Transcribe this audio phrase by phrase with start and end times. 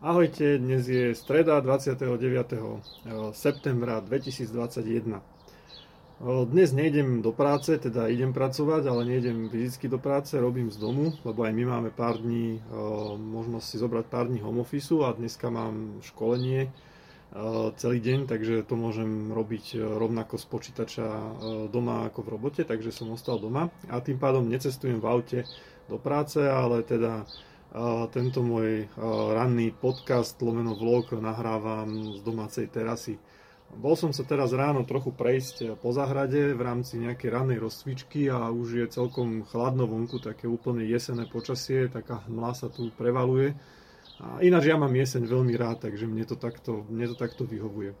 [0.00, 2.00] Ahojte, dnes je streda 29.
[3.36, 5.20] septembra 2021.
[6.48, 11.12] Dnes nejdem do práce, teda idem pracovať, ale nejdem fyzicky do práce, robím z domu,
[11.20, 12.64] lebo aj my máme pár dní,
[13.20, 16.72] možnosť si zobrať pár dní home office a dneska mám školenie
[17.76, 21.06] celý deň, takže to môžem robiť rovnako z počítača
[21.68, 25.40] doma ako v robote, takže som ostal doma a tým pádom necestujem v aute
[25.92, 27.28] do práce, ale teda
[28.10, 28.90] tento môj
[29.34, 33.18] ranný podcast lomeno vlog nahrávam z domácej terasy.
[33.70, 38.50] Bol som sa teraz ráno trochu prejsť po záhrade v rámci nejakej rannej rozcvičky a
[38.50, 43.54] už je celkom chladno vonku, také úplne jesené počasie, taká hmla sa tu prevaluje.
[44.18, 47.94] A ináč ja mám jeseň veľmi rád, takže mne to takto, mne to takto vyhovuje.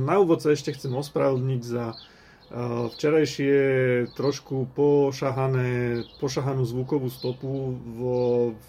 [0.00, 1.92] Na úvod sa ešte chcem ospravedlniť za
[2.48, 3.56] včerajšie
[4.16, 8.18] trošku pošahané, pošahanú zvukovú stopu vo,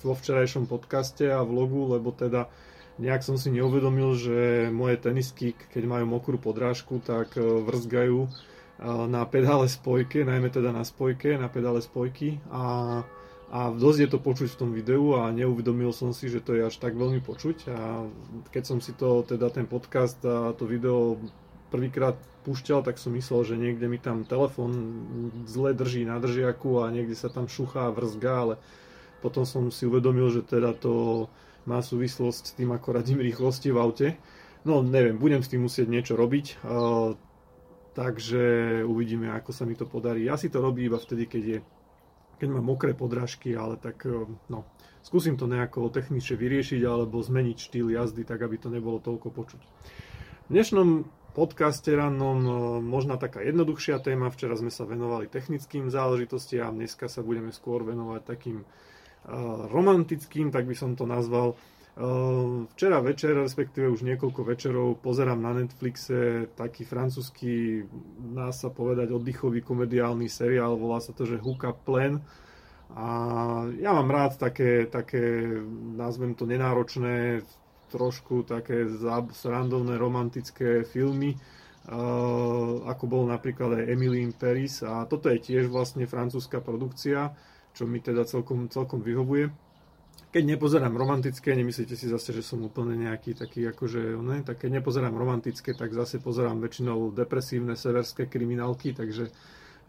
[0.03, 2.51] vo včerajšom podcaste a vlogu, lebo teda
[2.99, 8.29] nejak som si neuvedomil, že moje tenisky, keď majú mokrú podrážku, tak e, vrzgajú e,
[9.07, 12.43] na pedále spojke, najmä teda na spojke, na pedále spojky.
[12.51, 12.63] A,
[13.49, 16.67] a dosť je to počuť v tom videu a neuvedomil som si, že to je
[16.67, 17.71] až tak veľmi počuť.
[17.71, 18.03] A
[18.51, 21.15] keď som si to, teda ten podcast a to video
[21.69, 24.71] prvýkrát púšťal, tak som myslel, že niekde mi tam telefon
[25.45, 28.55] zle drží na držiaku a niekde sa tam šuchá vrzga, ale
[29.21, 31.27] potom som si uvedomil, že teda to
[31.69, 34.07] má súvislosť s tým, ako radím rýchlosti v aute.
[34.65, 37.15] No neviem, budem s tým musieť niečo robiť, uh,
[37.95, 38.43] takže
[38.83, 40.27] uvidíme, ako sa mi to podarí.
[40.27, 41.59] Ja si to robím iba vtedy, keď je
[42.39, 44.07] keď mám mokré podrážky, ale tak
[44.47, 44.63] no,
[45.03, 49.61] skúsim to nejako technične vyriešiť alebo zmeniť štýl jazdy, tak aby to nebolo toľko počuť.
[50.47, 52.51] V dnešnom podcaste rannom e,
[52.83, 54.29] možná taká jednoduchšia téma.
[54.33, 58.65] Včera sme sa venovali technickým záležitostiam, dneska sa budeme skôr venovať takým
[59.69, 61.59] romantickým, tak by som to nazval.
[62.79, 67.83] Včera večer, respektíve už niekoľko večerov, pozerám na Netflixe taký francúzsky,
[68.31, 72.23] dá sa povedať, oddychový komediálny seriál, volá sa to, že Hookup Plan.
[72.95, 73.07] A
[73.83, 75.43] ja mám rád také, také,
[75.99, 77.43] nazvem to nenáročné,
[77.89, 78.85] trošku také
[79.33, 81.33] srandovné romantické filmy,
[82.85, 87.33] ako bol napríklad aj Emily in Paris a toto je tiež vlastne francúzska produkcia,
[87.73, 89.49] čo mi teda celkom, celkom vyhovuje.
[90.29, 94.77] Keď nepozerám romantické, nemyslíte si zase, že som úplne nejaký taký akože, ne, tak keď
[94.77, 99.33] nepozerám romantické, tak zase pozerám väčšinou depresívne severské kriminálky, takže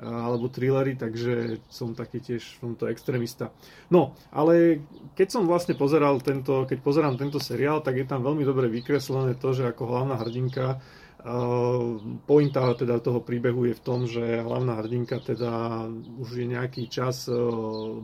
[0.01, 3.53] alebo thrillery, takže som taký tiež v tomto extrémista.
[3.93, 8.47] No, ale keď som vlastne pozeral tento, keď pozerám tento seriál, tak je tam veľmi
[8.47, 10.81] dobre vykreslené to, že ako hlavná hrdinka
[11.21, 15.85] Uh, pointa teda toho príbehu je v tom, že hlavná hrdinka teda
[16.17, 17.37] už je nejaký čas uh,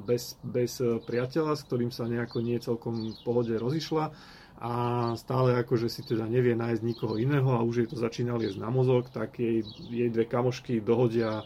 [0.05, 4.13] bez, bez priateľa, s ktorým sa nejako nie celkom v pohode rozišla
[4.61, 4.73] a
[5.17, 8.73] stále akože si teda nevie nájsť nikoho iného a už jej to začína liesť na
[8.73, 11.45] mozog, tak jej, jej dve kamošky dohodia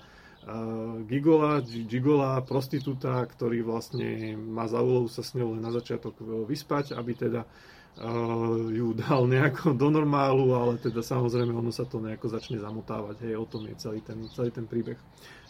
[1.05, 6.49] gigola, gigola, prostitúta, ktorý vlastne má za úlohu sa s ňou len na začiatok e,
[6.49, 12.01] vyspať, aby teda uh, ju dal nejako do normálu, ale teda samozrejme ono sa to
[12.01, 14.97] nejako začne zamotávať, hej, o tom je celý ten, celý ten príbeh.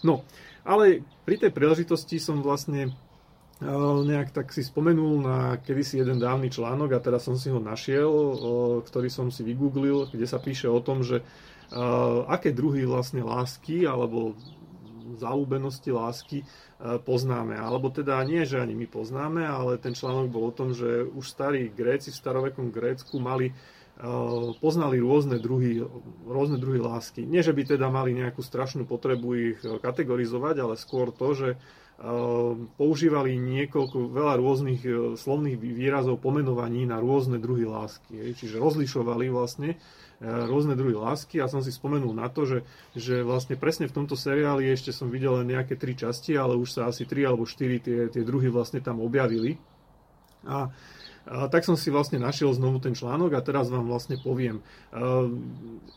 [0.02, 0.26] No,
[0.66, 2.90] ale pri tej príležitosti som vlastne
[3.60, 8.08] nejak tak si spomenul na kedysi jeden dávny článok a teraz som si ho našiel,
[8.88, 11.20] ktorý som si vygooglil, kde sa píše o tom, že
[12.24, 14.32] aké druhy vlastne lásky alebo
[15.20, 16.44] zalúbenosti, lásky e,
[17.04, 17.60] poznáme.
[17.60, 21.28] Alebo teda nie, že ani my poznáme, ale ten článok bol o tom, že už
[21.28, 23.54] starí Gréci v starovekom Grécku mali e,
[24.58, 25.84] poznali rôzne druhy,
[26.24, 27.28] rôzne druhy lásky.
[27.28, 31.48] Nie, že by teda mali nejakú strašnú potrebu ich kategorizovať, ale skôr to, že
[32.80, 34.80] používali niekoľko, veľa rôznych
[35.20, 38.32] slovných výrazov pomenovaní na rôzne druhy lásky.
[38.32, 39.76] Čiže rozlišovali vlastne
[40.20, 42.58] rôzne druhy lásky a som si spomenul na to, že,
[42.92, 46.76] že vlastne presne v tomto seriáli ešte som videl len nejaké tri časti, ale už
[46.76, 49.56] sa asi tri alebo štyri tie, tie druhy vlastne tam objavili.
[50.44, 50.72] A
[51.28, 54.64] tak som si vlastne našiel znovu ten článok a teraz vám vlastne poviem,
[54.96, 55.28] uh,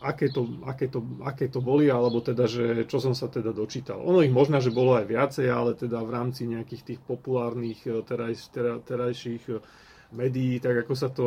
[0.03, 4.03] aké, to, aké, to, aké to boli, alebo teda, že čo som sa teda dočítal.
[4.03, 8.03] Ono ich možno, že bolo aj viacej, ale teda v rámci nejakých tých populárnych e,
[8.03, 9.43] teraj, teraj, terajších
[10.13, 11.25] médií, tak ako sa to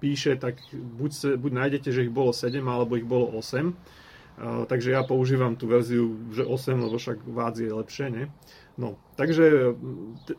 [0.00, 3.74] píše, tak buď, buď nájdete, že ich bolo 7, alebo ich bolo 8.
[4.40, 8.26] Takže ja používam tú verziu, že 8, lebo však vác je lepšie, nie?
[8.72, 9.76] No, takže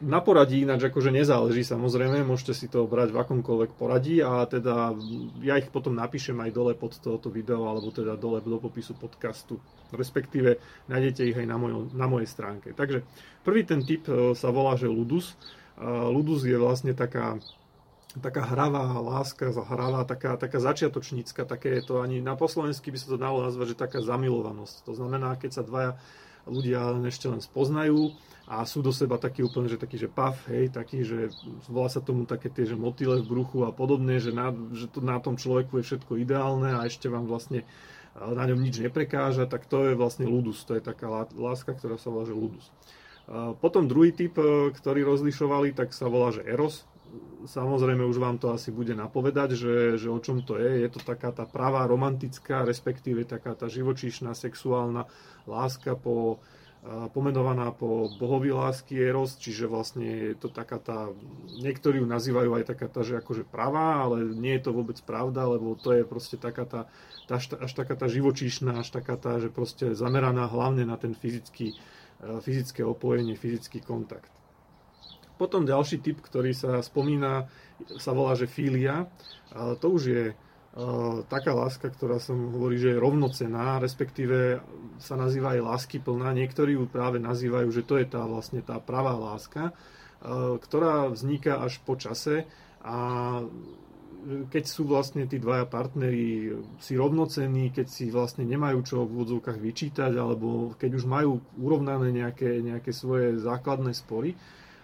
[0.01, 4.98] na poradí ináč akože nezáleží samozrejme, môžete si to brať v akomkoľvek poradí a teda
[5.45, 9.62] ja ich potom napíšem aj dole pod toto video alebo teda dole do popisu podcastu,
[9.94, 10.57] respektíve
[10.90, 12.74] nájdete ich aj na, mojo, na mojej stránke.
[12.74, 13.06] Takže
[13.45, 15.38] prvý ten typ sa volá, že Ludus.
[16.10, 17.38] Ludus je vlastne taká
[18.21, 23.07] taká hravá láska, hravá, taká, taká začiatočnícka, také je to ani na poslovensky by sa
[23.10, 24.86] to dalo nazvať, že taká zamilovanosť.
[24.86, 25.98] To znamená, keď sa dvaja
[26.45, 28.12] ľudia ešte len spoznajú
[28.51, 31.31] a sú do seba takí úplne, že taký, že paf, hej, taký, že
[31.71, 35.00] volá sa tomu také tie, že motýle v bruchu a podobne, že na, že to
[35.00, 37.63] na tom človeku je všetko ideálne a ešte vám vlastne
[38.13, 42.13] na ňom nič neprekáža, tak to je vlastne ludus, to je taká láska, ktorá sa
[42.13, 42.69] volá, že ludus.
[43.63, 46.83] Potom druhý typ, e, ktorý rozlišovali, tak sa volá, že eros.
[47.44, 50.88] Samozrejme už vám to asi bude napovedať, že, že o čom to je.
[50.88, 55.06] Je to taká tá pravá romantická, respektíve taká tá živočíšna sexuálna
[55.44, 56.39] láska po,
[57.15, 61.12] pomenovaná po bohovi lásky Eros, čiže vlastne je to taká tá,
[61.63, 65.48] niektorí ju nazývajú aj taká tá, že akože pravá, ale nie je to vôbec pravda,
[65.48, 66.81] lebo to je proste taká tá,
[67.27, 71.71] tá až taká tá živočíšna, až taká tá, že proste zameraná hlavne na ten fyzický,
[72.44, 74.27] fyzické opojenie, fyzický kontakt.
[75.44, 77.51] Potom ďalší typ, ktorý sa spomína,
[78.00, 79.12] sa volá, že filia.
[79.51, 80.31] To už je
[81.28, 84.63] taká láska, ktorá som hovorí, že je rovnocená, respektíve
[85.04, 86.31] sa nazýva aj lásky plná.
[86.31, 89.75] Niektorí ju práve nazývajú, že to je tá vlastne tá pravá láska,
[90.63, 92.48] ktorá vzniká až po čase
[92.80, 92.95] a
[94.24, 99.60] keď sú vlastne tí dvaja partneri si rovnocenní, keď si vlastne nemajú čo v úvodzovkách
[99.60, 104.31] vyčítať, alebo keď už majú urovnané nejaké, nejaké svoje základné spory,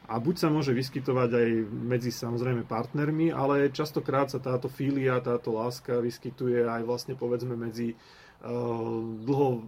[0.10, 5.54] a buď sa môže vyskytovať aj medzi samozrejme partnermi, ale častokrát sa táto fília, táto
[5.54, 9.62] láska vyskytuje aj vlastne povedzme medzi uh, dlho,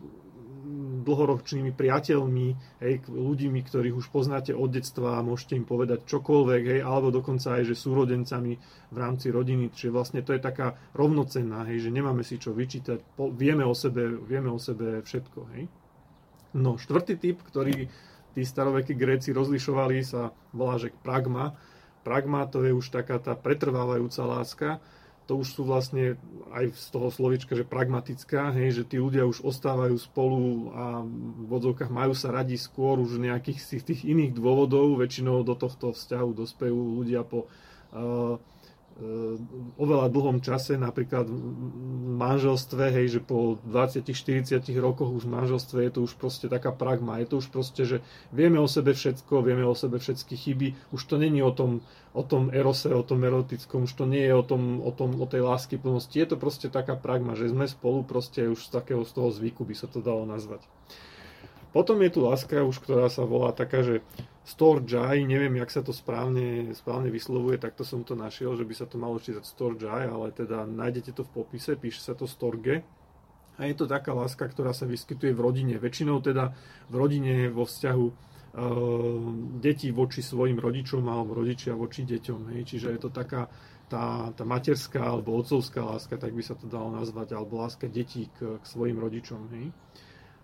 [1.05, 2.47] dlhoročnými priateľmi,
[2.81, 7.61] hej, ľuďmi, ktorých už poznáte od detstva a môžete im povedať čokoľvek, hej, alebo dokonca
[7.61, 8.57] aj, že súrodencami
[8.93, 13.17] v rámci rodiny, čiže vlastne to je taká rovnocenná, hej, že nemáme si čo vyčítať,
[13.17, 15.39] po, vieme, o sebe, vieme o sebe všetko.
[15.57, 15.63] Hej.
[16.57, 17.88] No, štvrtý typ, ktorý
[18.33, 21.55] tí starovekí Gréci rozlišovali, sa volá, že pragma.
[22.01, 24.69] Pragma to je už taká tá pretrvávajúca láska,
[25.29, 26.19] to už sú vlastne
[26.51, 31.45] aj z toho slovička, že pragmatická, hej, že tí ľudia už ostávajú spolu a v
[31.47, 36.29] vodzovkách majú sa radi skôr už nejakých z tých iných dôvodov, väčšinou do tohto vzťahu
[36.35, 38.41] dospejú ľudia po uh,
[39.81, 41.38] oveľa dlhom čase, napríklad v
[42.21, 47.18] manželstve, hej, že po 20-40 rokoch už v manželstve je to už proste taká pragma,
[47.18, 47.98] je to už proste, že
[48.30, 51.81] vieme o sebe všetko, vieme o sebe všetky chyby, už to není o tom,
[52.13, 55.25] o tom erose, o tom erotickom, už to nie je o, tom, o, tom, o
[55.25, 59.01] tej lásky plnosti, je to proste taká pragma, že sme spolu proste už z takého
[59.01, 60.62] z toho zvyku by sa to dalo nazvať.
[61.71, 64.03] Potom je tu láska už, ktorá sa volá taká, že
[64.41, 68.89] Storjai, neviem, jak sa to správne, správne vyslovuje, takto som to našiel, že by sa
[68.89, 72.81] to malo čítať Storjai, ale teda nájdete to v popise, píše sa to Storge.
[73.61, 75.75] A je to taká láska, ktorá sa vyskytuje v rodine.
[75.77, 76.49] Väčšinou teda
[76.89, 78.13] v rodine vo vzťahu e,
[79.61, 82.57] detí voči svojim rodičom alebo rodičia voči deťom.
[82.57, 82.61] Hej.
[82.65, 83.53] Čiže je to taká
[83.91, 88.31] tá, tá materská alebo otcovská láska, tak by sa to dalo nazvať, alebo láska detí
[88.39, 89.51] k, k svojim rodičom.
[89.51, 89.75] Hej.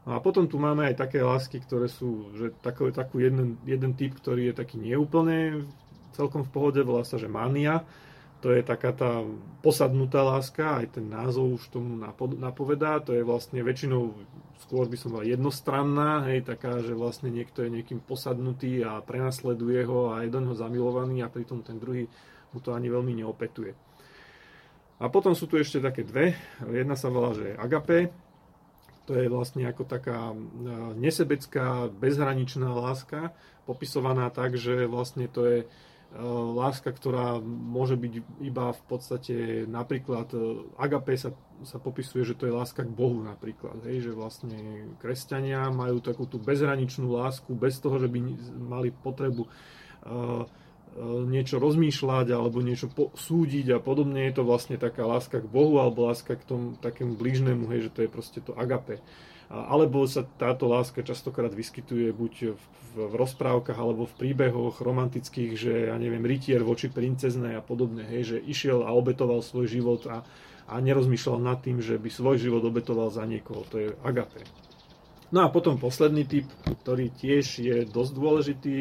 [0.07, 4.15] A potom tu máme aj také lásky, ktoré sú, že taký, takú jeden, jeden typ,
[4.15, 5.67] ktorý je taký neúplne
[6.15, 7.83] celkom v pohode, volá sa, že mania.
[8.39, 9.25] To je taká tá
[9.59, 11.99] posadnutá láska, aj ten názov už tomu
[12.39, 13.03] napovedá.
[13.03, 14.15] To je vlastne väčšinou,
[14.63, 19.83] skôr by som bola jednostranná, hej, taká, že vlastne niekto je niekým posadnutý a prenasleduje
[19.83, 22.07] ho a je do neho zamilovaný a pritom ten druhý
[22.55, 23.75] mu to ani veľmi neopetuje.
[24.97, 26.33] A potom sú tu ešte také dve.
[26.63, 28.09] Jedna sa volá, že agape,
[29.07, 30.37] to je vlastne ako taká e,
[30.99, 33.31] nesebecká, bezhraničná láska,
[33.63, 35.67] popisovaná tak, že vlastne to je e,
[36.51, 41.31] láska, ktorá môže byť iba v podstate napríklad e, agape sa,
[41.63, 46.27] sa popisuje, že to je láska k Bohu napríklad, hej, že vlastne kresťania majú takú
[46.27, 48.19] tú bezhraničnú lásku bez toho, že by
[48.59, 50.43] mali potrebu uh,
[51.29, 54.25] niečo rozmýšľať alebo niečo súdiť a podobne.
[54.25, 57.93] Je to vlastne taká láska k Bohu alebo láska k tomu takému blížnemu, hej, že
[57.93, 58.97] to je proste to agape.
[59.47, 65.51] Alebo sa táto láska častokrát vyskytuje buď v, v, v rozprávkach alebo v príbehoch romantických,
[65.55, 70.03] že ja neviem, rytier voči princeznej a podobne, hej, že išiel a obetoval svoj život
[70.11, 70.27] a,
[70.67, 73.63] a nerozmýšľal nad tým, že by svoj život obetoval za niekoho.
[73.71, 74.43] To je agape.
[75.31, 76.47] No a potom posledný typ,
[76.83, 78.77] ktorý tiež je dosť dôležitý,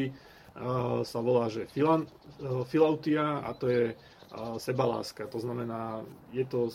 [1.05, 2.09] sa volá, že filan,
[2.41, 3.85] e, filautia a to je
[4.59, 5.29] sebaláska.
[5.31, 6.69] To znamená, je to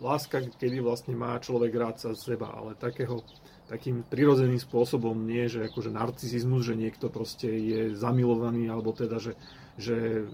[0.00, 3.24] láska, kedy vlastne má človek rád sa seba, ale takého,
[3.70, 9.32] takým prirodzeným spôsobom nie, že akože narcisizmus, že niekto proste je zamilovaný, alebo teda, že,
[9.80, 10.28] že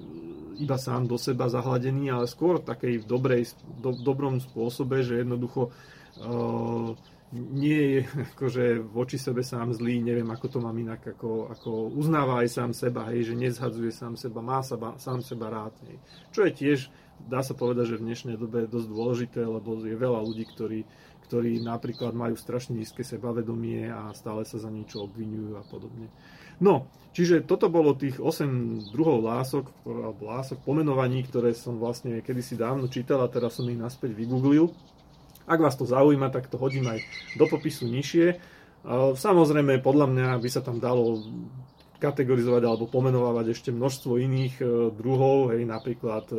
[0.59, 6.99] iba sám do seba zahladený, ale skôr takej dobrej, do, dobrom spôsobe, že jednoducho uh,
[7.33, 8.01] nie je
[8.37, 12.71] akože voči sebe sám zlý, neviem ako to mám inak, ako, ako uznáva aj sám
[12.77, 15.73] seba, hej, že nezhadzuje sám seba, má seba, sám seba rád.
[15.89, 15.97] Hej.
[16.29, 16.79] Čo je tiež,
[17.25, 20.81] dá sa povedať, že v dnešnej dobe je dosť dôležité, lebo je veľa ľudí, ktorí,
[21.25, 26.13] ktorí napríklad majú strašne nízke sebavedomie a stále sa za niečo obvinujú a podobne.
[26.61, 26.87] No,
[27.17, 32.93] čiže toto bolo tých 8 druhov lások, alebo lások pomenovaní, ktoré som vlastne kedysi dávno
[32.93, 34.69] čítal a teraz som ich naspäť vygooglil.
[35.47, 37.03] Ak vás to zaujíma, tak to hodím aj
[37.39, 38.39] do popisu nižšie.
[39.15, 41.23] Samozrejme, podľa mňa by sa tam dalo
[42.03, 46.37] kategorizovať alebo pomenovávať ešte množstvo iných e, druhov, hej, napríklad e,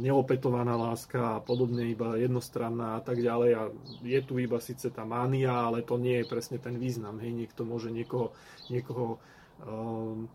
[0.00, 3.50] neopetovaná láska a podobne, iba jednostranná a tak ďalej.
[3.60, 3.62] A
[4.00, 7.20] je tu iba síce tá mánia, ale to nie je presne ten význam.
[7.20, 8.32] Hej, niekto môže niekoho,
[8.72, 9.20] niekoho
[9.68, 10.32] um,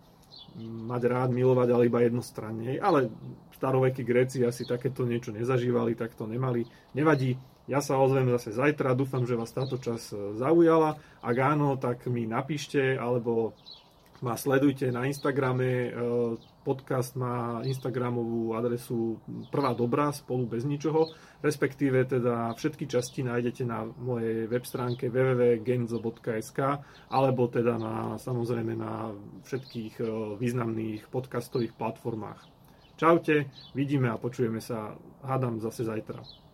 [0.62, 2.78] mať rád, milovať, ale iba jednostranne.
[2.78, 3.10] Ale
[3.58, 6.70] starovekí Gréci asi takéto niečo nezažívali, tak to nemali.
[6.94, 7.34] Nevadí,
[7.72, 11.00] ja sa ozvem zase zajtra, dúfam, že vás táto čas e, zaujala.
[11.24, 13.56] Ak áno, tak mi napíšte, alebo
[14.20, 15.88] ma sledujte na Instagrame.
[15.88, 15.92] E,
[16.62, 19.18] podcast má Instagramovú adresu
[19.50, 21.10] Prvá dobrá spolu bez ničoho,
[21.42, 26.60] respektíve teda všetky časti nájdete na mojej web stránke www.genzo.sk
[27.10, 29.16] alebo teda na, samozrejme na
[29.48, 30.06] všetkých e,
[30.38, 32.46] významných podcastových platformách.
[33.00, 34.94] Čaute, vidíme a počujeme sa,
[35.26, 36.51] hádam zase zajtra.